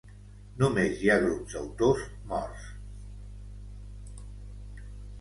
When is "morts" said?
2.33-2.65